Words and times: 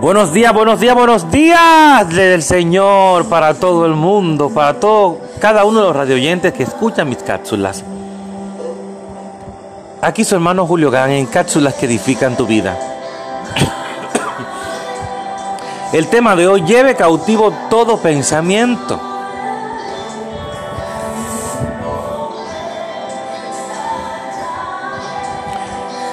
Buenos 0.00 0.32
días, 0.32 0.52
buenos 0.52 0.80
días, 0.80 0.94
buenos 0.94 1.30
días 1.30 2.08
del 2.10 2.42
Señor 2.42 3.28
para 3.28 3.54
todo 3.54 3.86
el 3.86 3.94
mundo, 3.94 4.50
para 4.50 4.80
todo, 4.80 5.20
cada 5.40 5.64
uno 5.64 5.80
de 5.80 5.86
los 5.86 5.96
radioyentes 5.96 6.52
que 6.52 6.64
escuchan 6.64 7.08
mis 7.08 7.22
cápsulas. 7.22 7.84
Aquí 10.02 10.24
su 10.24 10.34
hermano 10.34 10.66
Julio 10.66 10.90
Gán 10.90 11.10
en 11.10 11.26
cápsulas 11.26 11.74
que 11.74 11.86
edifican 11.86 12.36
tu 12.36 12.44
vida. 12.44 12.76
El 15.92 16.08
tema 16.08 16.34
de 16.34 16.48
hoy, 16.48 16.64
lleve 16.64 16.96
cautivo 16.96 17.52
todo 17.70 17.98
pensamiento. 17.98 19.00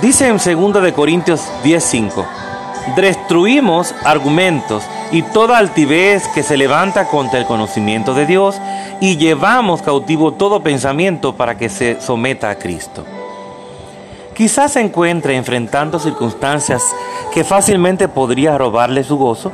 Dice 0.02 0.28
en 0.28 0.38
2 0.38 0.82
de 0.82 0.94
Corintios 0.94 1.42
10:5, 1.64 2.26
destruimos 2.96 3.94
argumentos 4.04 4.84
y 5.12 5.22
toda 5.22 5.58
altivez 5.58 6.28
que 6.30 6.44
se 6.44 6.58
levanta 6.58 7.06
contra 7.06 7.40
el 7.40 7.46
conocimiento 7.46 8.14
de 8.14 8.26
Dios 8.26 8.60
y 9.00 9.18
llevamos 9.18 9.82
cautivo 9.82 10.34
todo 10.34 10.64
pensamiento 10.64 11.36
para 11.36 11.58
que 11.58 11.70
se 11.70 12.00
someta 12.02 12.50
a 12.50 12.56
Cristo. 12.56 13.06
Quizás 14.34 14.74
se 14.74 14.82
encuentre 14.82 15.36
enfrentando 15.36 16.00
circunstancias 16.00 16.84
que 17.34 17.44
fácilmente 17.44 18.08
podría 18.08 18.58
robarle 18.58 19.04
su 19.04 19.18
gozo, 19.18 19.52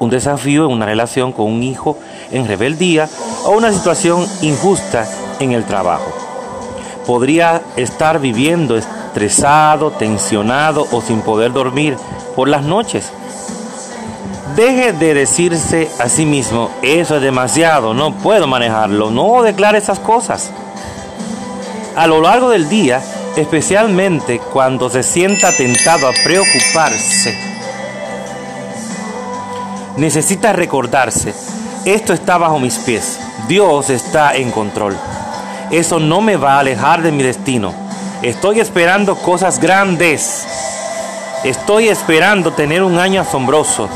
un 0.00 0.10
desafío 0.10 0.66
en 0.66 0.72
una 0.72 0.86
relación 0.86 1.32
con 1.32 1.46
un 1.46 1.62
hijo 1.62 1.96
en 2.30 2.46
rebeldía 2.46 3.08
o 3.44 3.50
una 3.50 3.72
situación 3.72 4.26
injusta 4.42 5.06
en 5.40 5.52
el 5.52 5.64
trabajo. 5.64 6.12
Podría 7.06 7.62
estar 7.76 8.20
viviendo 8.20 8.76
estresado, 8.76 9.92
tensionado 9.92 10.86
o 10.92 11.00
sin 11.00 11.22
poder 11.22 11.52
dormir 11.52 11.96
por 12.38 12.48
las 12.48 12.62
noches. 12.62 13.10
Deje 14.54 14.92
de 14.92 15.12
decirse 15.12 15.90
a 15.98 16.08
sí 16.08 16.24
mismo, 16.24 16.70
eso 16.82 17.16
es 17.16 17.22
demasiado, 17.22 17.94
no 17.94 18.14
puedo 18.14 18.46
manejarlo, 18.46 19.10
no 19.10 19.42
declare 19.42 19.78
esas 19.78 19.98
cosas. 19.98 20.52
A 21.96 22.06
lo 22.06 22.20
largo 22.20 22.50
del 22.50 22.68
día, 22.68 23.02
especialmente 23.34 24.38
cuando 24.38 24.88
se 24.88 25.02
sienta 25.02 25.50
tentado 25.50 26.06
a 26.06 26.12
preocuparse, 26.22 27.36
necesita 29.96 30.52
recordarse, 30.52 31.34
esto 31.84 32.12
está 32.12 32.38
bajo 32.38 32.60
mis 32.60 32.76
pies, 32.76 33.18
Dios 33.48 33.90
está 33.90 34.36
en 34.36 34.52
control. 34.52 34.96
Eso 35.72 35.98
no 35.98 36.20
me 36.20 36.36
va 36.36 36.54
a 36.54 36.60
alejar 36.60 37.02
de 37.02 37.10
mi 37.10 37.24
destino. 37.24 37.74
Estoy 38.22 38.60
esperando 38.60 39.16
cosas 39.16 39.58
grandes. 39.58 40.57
Estoy 41.44 41.88
esperando 41.88 42.52
tener 42.52 42.82
un 42.82 42.98
año 42.98 43.20
asombroso. 43.20 43.88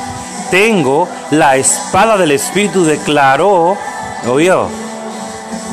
Tengo 0.51 1.09
la 1.31 1.57
espada 1.57 2.17
del 2.17 2.31
Espíritu, 2.31 2.85
declaró, 2.85 3.77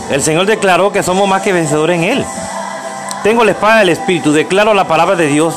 el 0.10 0.24
Señor 0.24 0.48
declaró 0.48 0.92
que 0.92 1.04
somos 1.04 1.28
más 1.28 1.42
que 1.44 1.54
vencedores 1.54 1.98
en 1.98 2.04
Él. 2.04 2.26
Tengo 3.24 3.44
la 3.44 3.52
espada 3.52 3.80
del 3.80 3.90
Espíritu, 3.90 4.32
declaro 4.32 4.74
la 4.74 4.88
palabra 4.88 5.16
de 5.16 5.28
Dios. 5.28 5.56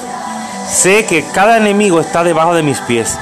Sé 0.69 1.07
que 1.07 1.25
cada 1.33 1.57
enemigo 1.57 2.01
está 2.01 2.23
debajo 2.23 2.55
de 2.55 2.63
mis 2.63 2.81
pies. 2.81 3.17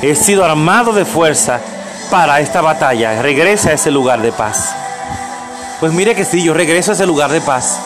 He 0.00 0.16
sido 0.16 0.44
armado 0.44 0.92
de 0.92 1.04
fuerza 1.04 1.60
para 2.10 2.40
esta 2.40 2.60
batalla. 2.60 3.22
Regresa 3.22 3.70
a 3.70 3.74
ese 3.74 3.90
lugar 3.90 4.20
de 4.20 4.32
paz. 4.32 4.74
Pues 5.78 5.92
mire 5.92 6.14
que 6.14 6.24
sí, 6.24 6.42
yo 6.42 6.54
regreso 6.54 6.90
a 6.90 6.94
ese 6.94 7.06
lugar 7.06 7.30
de 7.30 7.40
paz. 7.40 7.78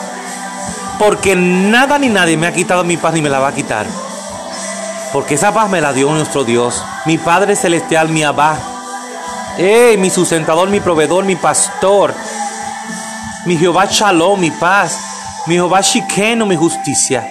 Porque 0.97 1.35
nada 1.35 1.99
ni 1.99 2.09
nadie 2.09 2.37
me 2.37 2.47
ha 2.47 2.53
quitado 2.53 2.83
mi 2.83 2.97
paz 2.97 3.13
ni 3.13 3.21
me 3.21 3.29
la 3.29 3.39
va 3.39 3.49
a 3.49 3.53
quitar. 3.53 3.85
Porque 5.17 5.33
esa 5.33 5.51
paz 5.51 5.67
me 5.67 5.81
la 5.81 5.93
dio 5.93 6.11
nuestro 6.11 6.43
Dios, 6.43 6.85
mi 7.07 7.17
Padre 7.17 7.55
Celestial, 7.55 8.07
mi 8.09 8.23
Abba. 8.23 8.55
Mi 9.97 10.11
sustentador, 10.11 10.69
mi 10.69 10.79
proveedor, 10.79 11.25
mi 11.25 11.35
pastor. 11.35 12.13
Mi 13.47 13.57
Jehová 13.57 13.87
Shalom, 13.89 14.39
mi 14.39 14.51
paz. 14.51 14.95
Mi 15.47 15.55
Jehová 15.55 15.81
Shikeno, 15.81 16.45
mi 16.45 16.55
justicia. 16.55 17.27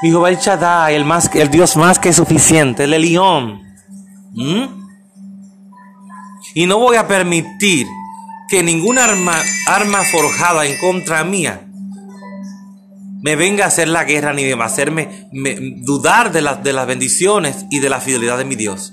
Mi 0.00 0.08
Jehová 0.08 0.30
El 0.30 0.38
Shaddai, 0.38 0.94
el, 0.94 1.04
más, 1.04 1.28
el 1.34 1.50
Dios 1.50 1.76
más 1.76 1.98
que 1.98 2.10
suficiente, 2.10 2.84
el 2.84 2.94
Elión. 2.94 3.60
¿Mm? 4.32 4.64
Y 6.54 6.66
no 6.66 6.78
voy 6.78 6.96
a 6.96 7.06
permitir 7.06 7.86
que 8.48 8.62
ninguna 8.62 9.04
arma 9.66 10.02
forjada 10.10 10.64
en 10.64 10.78
contra 10.78 11.22
mía 11.22 11.63
me 13.24 13.36
venga 13.36 13.64
a 13.64 13.68
hacer 13.68 13.88
la 13.88 14.04
guerra 14.04 14.34
ni 14.34 14.44
de 14.44 14.52
hacerme 14.52 15.28
dudar 15.78 16.30
de, 16.30 16.46
de 16.62 16.72
las 16.74 16.86
bendiciones 16.86 17.64
y 17.70 17.80
de 17.80 17.88
la 17.88 17.98
fidelidad 17.98 18.36
de 18.36 18.44
mi 18.44 18.54
Dios. 18.54 18.92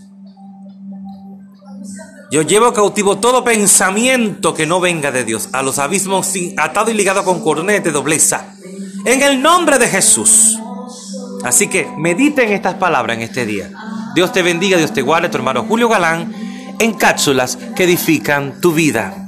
Yo 2.32 2.42
llevo 2.42 2.72
cautivo 2.72 3.18
todo 3.18 3.44
pensamiento 3.44 4.54
que 4.54 4.66
no 4.66 4.80
venga 4.80 5.12
de 5.12 5.26
Dios, 5.26 5.50
a 5.52 5.62
los 5.62 5.80
abismos 5.80 6.28
sin, 6.28 6.58
atado 6.58 6.90
y 6.90 6.94
ligado 6.94 7.26
con 7.26 7.42
cornetes 7.42 7.84
de 7.84 7.92
dobleza, 7.92 8.56
en 9.04 9.22
el 9.22 9.42
nombre 9.42 9.78
de 9.78 9.90
Jesús. 9.90 10.58
Así 11.44 11.68
que 11.68 11.90
mediten 11.98 12.54
estas 12.54 12.76
palabras 12.76 13.18
en 13.18 13.24
este 13.24 13.46
día. 13.46 13.70
Dios 14.16 14.32
te 14.32 14.44
bendiga, 14.44 14.78
Dios 14.78 14.94
te 14.94 15.02
guarde, 15.02 15.28
tu 15.28 15.36
hermano 15.36 15.66
Julio 15.68 15.90
Galán, 15.90 16.34
en 16.80 16.94
cápsulas 16.94 17.58
que 17.76 17.84
edifican 17.84 18.62
tu 18.62 18.72
vida. 18.72 19.14